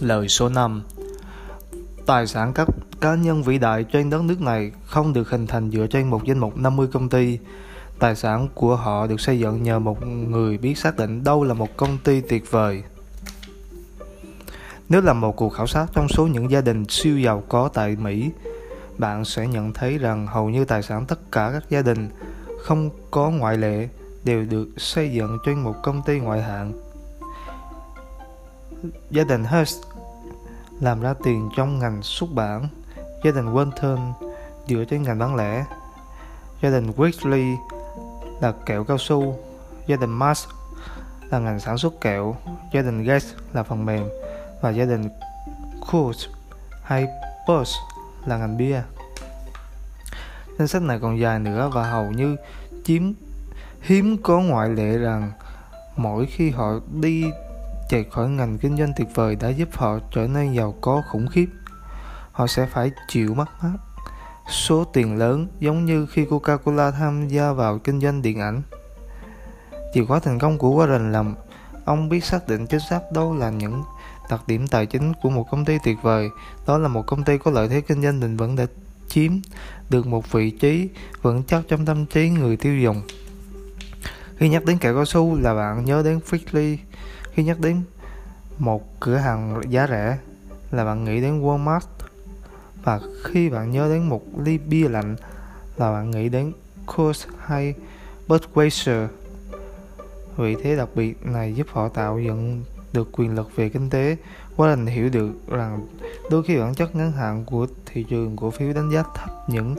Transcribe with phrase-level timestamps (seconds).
[0.00, 0.82] Lời số 5
[2.06, 2.68] Tài sản các
[3.00, 6.24] cá nhân vĩ đại trên đất nước này không được hình thành dựa trên một
[6.24, 7.38] danh mục 50 công ty.
[7.98, 11.54] Tài sản của họ được xây dựng nhờ một người biết xác định đâu là
[11.54, 12.82] một công ty tuyệt vời.
[14.88, 17.96] Nếu làm một cuộc khảo sát trong số những gia đình siêu giàu có tại
[17.96, 18.30] Mỹ,
[18.98, 22.08] bạn sẽ nhận thấy rằng hầu như tài sản tất cả các gia đình,
[22.62, 23.88] không có ngoại lệ,
[24.24, 26.83] đều được xây dựng trên một công ty ngoại hạng.
[29.10, 29.82] Gia đình Hearst
[30.80, 34.12] làm ra tiền trong ngành xuất bản, gia đình Walton
[34.66, 35.64] dựa trên ngành bán lẻ,
[36.62, 37.56] gia đình Wesley
[38.40, 39.38] là kẹo cao su,
[39.86, 40.46] gia đình Mars
[41.30, 42.36] là ngành sản xuất kẹo,
[42.72, 44.08] gia đình Gates là phần mềm.
[44.60, 45.08] Và gia đình
[45.92, 46.26] Coors
[46.82, 47.06] hay
[47.48, 47.72] Bush
[48.26, 48.82] là ngành bia.
[50.58, 52.36] Danh sách này còn dài nữa và hầu như
[52.84, 53.12] chiếm
[53.80, 55.32] hiếm có ngoại lệ rằng
[55.96, 57.24] mỗi khi họ đi
[57.94, 61.28] chạy khỏi ngành kinh doanh tuyệt vời đã giúp họ trở nên giàu có khủng
[61.28, 61.46] khiếp.
[62.32, 63.76] Họ sẽ phải chịu mất mát.
[64.50, 68.62] Số tiền lớn giống như khi Coca-Cola tham gia vào kinh doanh điện ảnh.
[69.94, 71.24] Chìa khóa thành công của Warren là
[71.84, 73.82] ông biết xác định chính xác đâu là những
[74.30, 76.28] đặc điểm tài chính của một công ty tuyệt vời.
[76.66, 78.66] Đó là một công ty có lợi thế kinh doanh định vững để
[79.08, 79.32] chiếm
[79.90, 80.88] được một vị trí
[81.22, 83.02] vững chắc trong tâm trí người tiêu dùng.
[84.36, 86.76] Khi nhắc đến kẹo cao su là bạn nhớ đến Fixley
[87.34, 87.82] khi nhắc đến
[88.58, 90.18] một cửa hàng giá rẻ
[90.70, 91.80] là bạn nghĩ đến Walmart.
[92.82, 95.16] Và khi bạn nhớ đến một ly bia lạnh
[95.76, 96.52] là bạn nghĩ đến
[96.86, 97.74] Coors hay
[98.28, 99.06] Budweiser.
[100.36, 104.16] Vị thế đặc biệt này giúp họ tạo dựng được quyền lực về kinh tế
[104.56, 105.86] Warren hiểu được rằng
[106.30, 109.74] đôi khi bản chất ngắn hạn của thị trường cổ phiếu đánh giá thấp những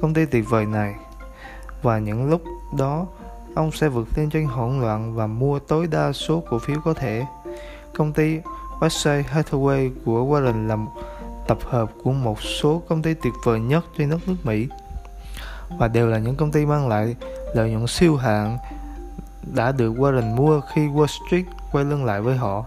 [0.00, 0.94] công ty tuyệt vời này.
[1.82, 2.42] Và những lúc
[2.78, 3.06] đó
[3.54, 6.94] ông sẽ vượt lên trên hỗn loạn và mua tối đa số cổ phiếu có
[6.94, 7.24] thể.
[7.94, 8.40] Công ty
[8.80, 10.90] Berkshire Hathaway của Warren là một
[11.46, 14.68] tập hợp của một số công ty tuyệt vời nhất trên đất nước Mỹ,
[15.78, 17.16] và đều là những công ty mang lại
[17.54, 18.58] lợi nhuận siêu hạn
[19.54, 22.64] đã được Warren mua khi Wall Street quay lưng lại với họ.